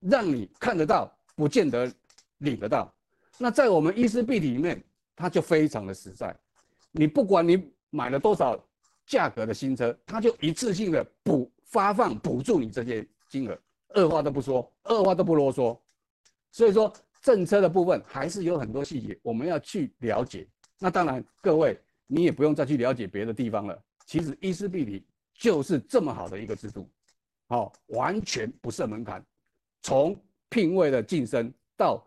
[0.00, 1.92] 让你看得到，不见得
[2.38, 2.90] 领得到。
[3.36, 4.82] 那在我们伊思必体里面，
[5.14, 6.34] 它就非常的实在。
[6.90, 8.58] 你不管你买了多少
[9.04, 13.58] 价格的新车，它就一次性的补发放补助你这些金额。
[13.88, 15.78] 二话都不说，二话都不啰嗦，
[16.52, 20.46] 所以说政策的部分还是有很多细节我们要去了解。
[20.78, 23.76] 那当然，各位你也不用再去了解别的地方了。
[24.06, 26.88] 其实伊思必里就是这么好的一个制度，
[27.48, 29.24] 好，完全不设门槛，
[29.82, 30.16] 从
[30.48, 32.06] 聘位的晋升到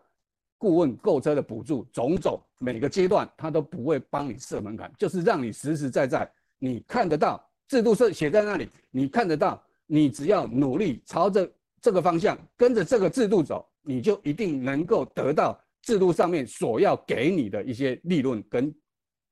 [0.56, 11.50] 顾问购车的补助，种种每个阶段他都不会帮你设门槛，就是让你实实在在你看得到制度是写在那里，你看得到，你只要努力朝着。
[11.84, 18.72] 这个方向跟着这个制度走，你就一定能够得到制度上面所要给你的一些利润跟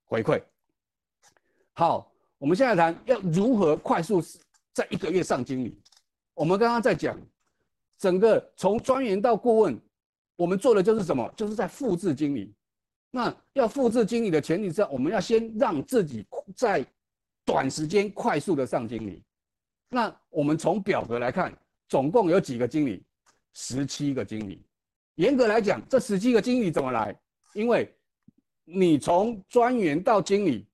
[0.05, 0.43] 回馈。
[1.75, 4.21] 好，我们现在谈要如何快速
[4.73, 5.80] 在一个月上经理。
[6.41, 7.21] 我们刚刚在讲，
[7.99, 9.79] 整个从专员到顾问，
[10.37, 11.31] 我们做的就是什么？
[11.37, 12.55] 就是在复制经理。
[13.11, 16.27] 那要复制经理的前提是，我们要先让自己
[16.57, 16.83] 在
[17.45, 19.23] 短时间快速的上经理。
[19.91, 21.55] 那我们从表格来看。
[21.91, 23.03] 总共有几个经理？
[23.53, 24.65] 十七个经理。
[25.17, 27.15] 严格来讲，这十七个经理怎么来？
[27.53, 27.93] 因为
[28.65, 30.67] 你从专员到经理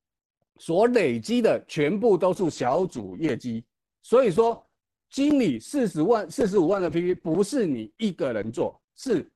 [0.58, 3.64] 所累积的全部都是小组业绩，
[4.02, 4.62] 所以说
[5.10, 9.28] 经理四十万、四十五万的 PP 不是你一个人做，是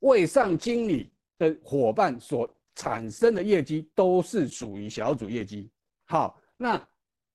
[0.00, 5.70] 未上经理的伙伴所产生的业绩都是属于小组业绩。
[6.06, 6.88] 好，那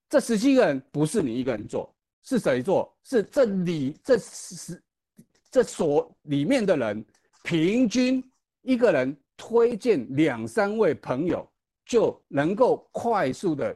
[0.09, 1.93] 这十七个人不是你一个人做。
[2.21, 2.93] 是谁做？
[3.03, 4.79] 是这里这十
[5.49, 7.03] 这所里面的人，
[7.43, 8.23] 平均
[8.61, 11.49] 一个人推荐两三位朋友，
[11.85, 13.75] 就能够快速的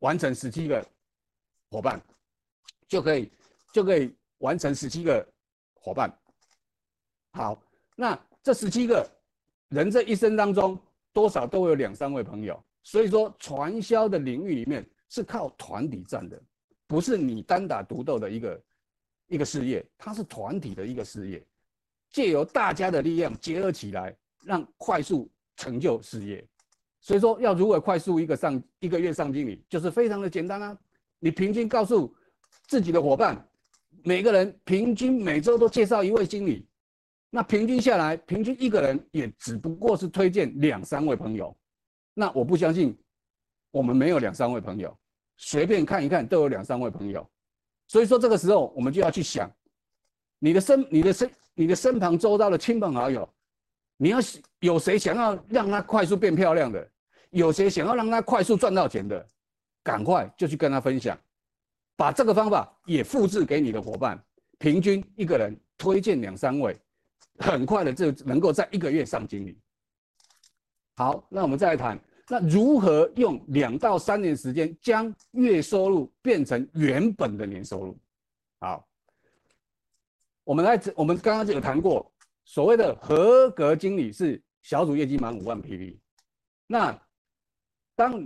[0.00, 0.84] 完成十七个
[1.70, 2.02] 伙伴，
[2.88, 3.30] 就可以
[3.72, 5.26] 就可以完成十七个
[5.74, 6.10] 伙伴。
[7.32, 7.62] 好，
[7.94, 9.08] 那这十七个
[9.68, 10.78] 人这一生当中，
[11.12, 16.40] 多少都有两三位朋友，所以说传销的领域里面是靠团体战的。
[16.86, 18.62] 不是你单打独斗的一个
[19.26, 21.44] 一个事业，它是团体的一个事业，
[22.10, 26.46] 借由大家的力量结合起来，让快速成就事业。
[27.00, 30.78] 所以说，要如何快速一个上一个月上经理，就是非常的简单啊。
[31.18, 32.14] 你平均告诉
[32.66, 33.46] 自己的伙伴，
[34.02, 36.66] 每个人平均每周都介绍一位经理，
[37.30, 41.56] 那平均下来，平均一个人也只不过是推荐两三位朋友。
[42.14, 42.96] 那我不相信
[43.70, 44.96] 我们没有两三位朋友。
[45.38, 47.28] 随便看一看都有两三位朋友，
[47.88, 49.54] 所以说这个时候我们就要去想，
[50.38, 53.28] 你的身、你的身、你的身旁周遭的亲朋好友，
[53.98, 54.18] 你要
[54.60, 56.90] 有谁想要让他快速变漂亮的，
[57.28, 59.26] 有谁想要让他快速赚到钱的，
[59.82, 61.14] 赶快就去跟他分享，
[61.96, 64.22] 把这个方法也复制给你的伙伴，
[64.58, 66.78] 平均一个人推荐两三位，
[67.38, 69.58] 很快的就能够在一个月上经理。
[70.94, 71.98] 好，那我们再来谈。
[72.28, 77.98] 那如何用两到三年时间将月收入变成原本的年收入？
[78.58, 78.86] 好，
[80.42, 82.12] 我们来，我们刚刚就有谈过，
[82.44, 85.96] 所谓的合格经理是小组业绩满五万 PV。
[86.66, 87.00] 那
[87.94, 88.20] 当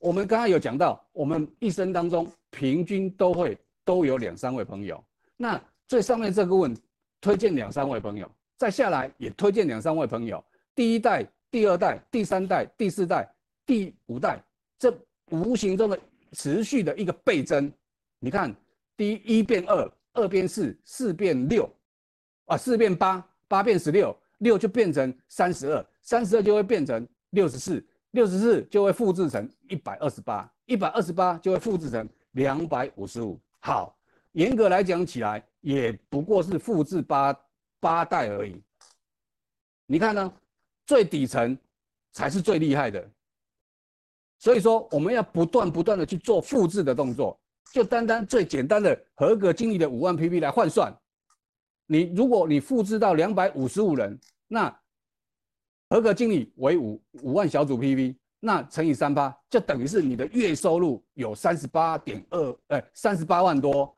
[0.00, 5.02] 我们刚刚有讲到，我们一生当中平均都会都有两三位朋友。
[5.36, 6.76] 那最上面这个问
[7.20, 10.44] 推荐两三位朋友，再下来也推荐两三位朋友，
[10.74, 11.24] 第一代。
[11.52, 13.28] 第二代、第三代、第四代、
[13.66, 14.40] 第五代，
[14.78, 14.96] 这
[15.30, 15.98] 无形中的
[16.30, 17.68] 持续的一个倍增。
[18.20, 18.54] 你看，
[18.96, 21.68] 第一变二，二变四，四变六，
[22.44, 33.40] 啊，四变八，八变十六，六就变成三十二，三十二就会变成六十四，六十四就会复制成一百二十八，一百二十八就会复制成两百五十五。
[33.60, 33.96] 好，
[34.32, 37.34] 严格来讲起来，也不过是复制八
[37.78, 38.60] 八代而已。
[39.86, 40.32] 你看呢？
[40.86, 41.56] 最底层
[42.10, 43.08] 才是最厉害的，
[44.40, 47.38] 所以说我们要不断不断的去做复制的动作，
[47.72, 50.92] 就单单最简单的合格经理的五万 PP 来换算，
[51.86, 54.79] 你如果你复制到两百五十五人，那
[55.90, 63.92] 合格经理为五五万小组 PP，那乘以三八，就等于是你的月收入有三十八点二，哎，三十八万多，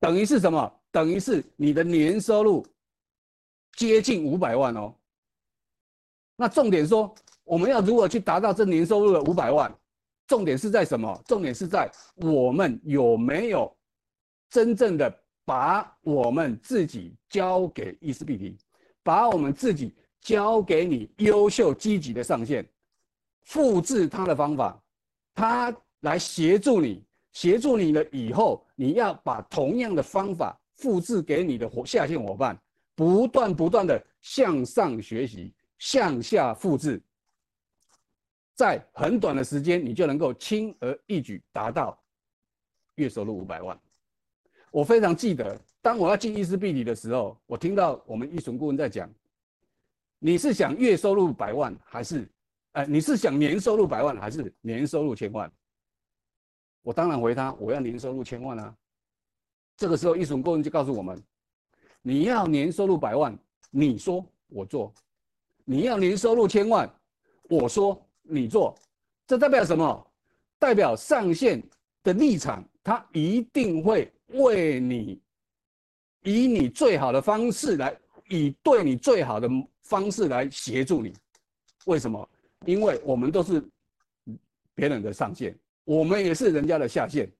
[0.00, 0.80] 等于是什么？
[0.90, 2.66] 等于是你的年收入
[3.76, 4.92] 接近五百万哦。
[6.34, 7.14] 那重点说，
[7.44, 9.72] 我们要如何去达到这年收入的五百万？
[10.26, 11.22] 重点是在什么？
[11.26, 13.72] 重点是在我们有没有
[14.48, 18.58] 真正的把我们自己交给伊斯必提，
[19.04, 22.68] 把我们自己交给你优秀积极的上线，
[23.42, 24.82] 复制他的方法，
[25.34, 27.02] 他来协助你，
[27.32, 30.56] 协助你了以后，你要把同样的方法。
[30.76, 32.58] 复制给你的伙下线伙伴，
[32.94, 36.98] 不断不断的向上学习，向下复制，
[38.54, 42.02] 在很短的时间，你就能够轻而易举达到
[42.94, 43.78] 月收入五百万。
[44.70, 49.06] 我非常记得，当我要进伊斯必提的时候，我听到我们一群顾问在讲
[50.20, 52.30] ：“你是想月收入百万，还是，
[52.72, 55.50] 呃，你是想年收入百万，还是年收入千万？”
[56.82, 58.74] 我当然回他：“我要年收入千万啊。”
[59.76, 61.20] 这个时候，一纯顾问就告诉我们：
[62.02, 63.36] 你要年收入百万，
[63.70, 64.92] 你说我做；
[65.64, 66.88] 你要年收入千万，
[67.48, 68.76] 我说你做。
[69.26, 70.06] 这代表什么？
[70.58, 71.62] 代表上线
[72.02, 75.18] 的立场，他一定会为你，
[76.22, 77.98] 以你最好的方式来，
[78.30, 79.48] 以对你最好的
[79.82, 81.12] 方式来协助你。
[81.86, 82.28] 为什么？
[82.66, 83.62] 因为我们都是
[84.74, 85.54] 别人的上线，
[85.84, 87.30] 我们也是人家的下线。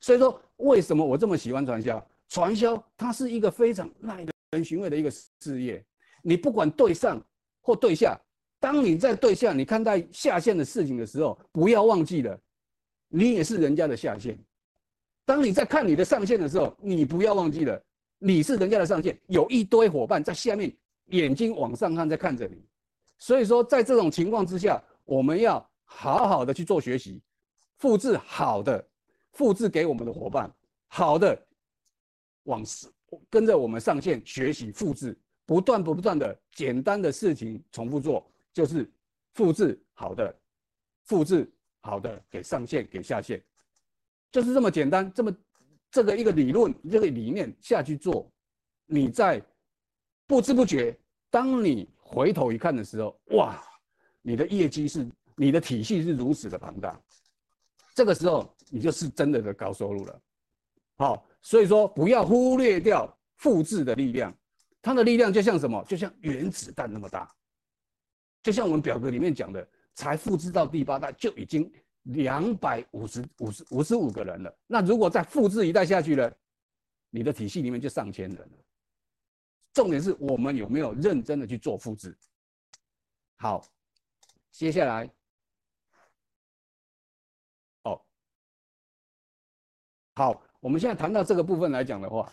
[0.00, 2.06] 所以说，为什么我这么喜欢传销？
[2.28, 5.84] 传销它是一个非常耐人寻味的一个事业。
[6.22, 7.22] 你不管对上
[7.60, 8.18] 或对下，
[8.58, 12.40] 当你在对下，你看待下线的事情的时候，不要忘记了，
[13.08, 14.38] 你也是人家的下线。
[15.24, 17.80] 当你在看你的上线的时候，你不要忘记了，
[18.22, 19.18] 你是人家的上线。
[19.26, 20.72] 有一堆伙伴在下面，
[21.06, 22.64] 眼睛往上看，在看着你。
[23.18, 27.20] 所以说，在这种情况之下，我们要好好的去做学习，
[27.78, 28.84] 复制好的。
[29.32, 30.54] 复制给我们的伙伴，
[30.88, 31.46] 好的，
[32.42, 32.62] 往
[33.30, 38.92] 跟着我们上线学习，复制，不断不断的简单的事情重复做，就是
[39.32, 40.38] 复制好的，
[41.04, 41.50] 复制
[41.80, 43.42] 好的给上线给下线，
[44.30, 45.34] 就是这么简单，这么
[45.92, 48.28] 这个一个理论这个理念下去做，
[48.86, 49.40] 你在
[50.26, 50.98] 不知不觉，
[51.30, 53.62] 当你回头一看的时候，哇，
[54.22, 57.00] 你的业绩是你的体系是如此的庞大，
[57.94, 58.52] 这个时候。
[58.74, 60.20] 你就是真的的高收入了，
[60.96, 64.34] 好，所以说不要忽略掉复制的力量，
[64.80, 65.84] 它的力量就像什么？
[65.86, 67.30] 就像原子弹那么大，
[68.42, 71.70] 就像我们表格里面讲的，才复制到第八代就已经
[72.02, 74.58] 两百五十五十五十五个人了。
[74.66, 76.32] 那如果再复制一代下去呢？
[77.14, 78.58] 你的体系里面就上千人了。
[79.74, 82.16] 重点是我们有没有认真的去做复制？
[83.36, 83.62] 好，
[84.50, 85.10] 接下来。
[87.82, 88.02] 哦
[90.14, 92.32] 好，我们现在谈到这个部分来讲的话，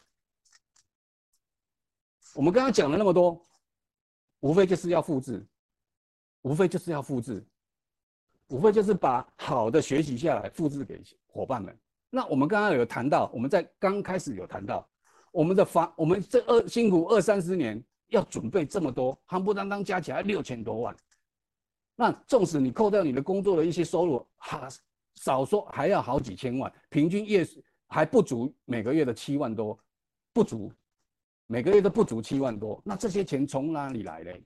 [2.34, 3.46] 我们刚刚讲了那么多，
[4.40, 5.46] 无非就是要复制，
[6.42, 7.46] 无非就是要复制，
[8.50, 11.76] 无非就是把好的学习下来，复制给伙伴们。
[12.10, 14.88] 那我们刚刚有谈到，我们在刚开始有谈到，
[15.32, 20.96] 我们的房，我们这二辛苦二三十年要准备这么多，夯不啷当加起来六千多万。
[21.96, 24.68] 那纵使你扣掉你的工作的一些收入，哈。
[25.16, 27.46] 少说还要好几千万，平均月
[27.88, 29.78] 还不足每个月的七万多，
[30.32, 30.72] 不足，
[31.46, 32.82] 每个月都不足七万多。
[32.86, 34.42] 那这些钱从哪里来嘞？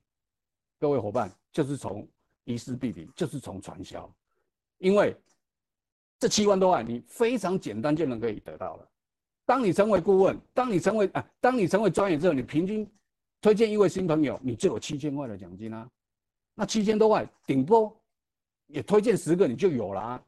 [0.80, 2.08] 各位伙伴，就是从
[2.46, 4.12] 伊斯必提，就是从传销，
[4.78, 5.16] 因为
[6.20, 8.90] 这七万多万你非常简单就能可以得到了。
[9.46, 12.90] 当你成为顾问，当你成为啊，当你成为专业之后，你平均
[13.42, 15.90] 推荐一位新朋友，你就有七千块的奖金啊。
[16.56, 17.94] 那七千多万，顶多
[18.68, 20.24] 也推荐十个，你就有了啊。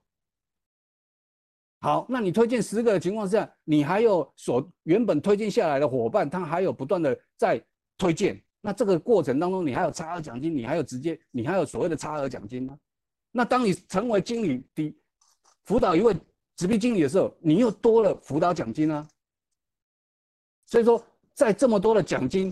[1.80, 7.64] 好，那你推荐十个的情况下，你还有所原本推荐下来的伙伴，他还有不断的在
[7.98, 12.76] 推荐，那这个过程当中，你还有差额奖金，你还有直接，你还有所谓的差额奖金吗？
[13.32, 14.96] 那当你成为经理的
[15.64, 16.16] 辅导一位
[16.56, 19.08] 直聘经理的时候，你又多了辅导奖金啊。
[20.66, 22.52] 所以说，在这么多的奖金，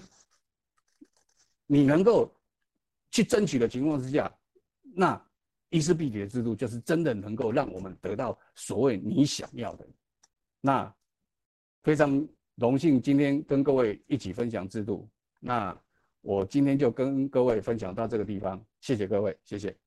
[1.65, 2.31] 你能够
[3.09, 4.31] 去争取的情况之下，
[4.95, 5.19] 那。
[5.75, 9.87] 伊斯必提的制度就是真的能够让我们得到所谓你想要的。
[10.61, 10.95] 那
[11.81, 15.09] 非常荣幸今天跟各位一起分享制度。
[15.39, 15.75] 那
[16.23, 19.82] 我今天就跟各位分享到这个地方，谢谢各位，谢谢。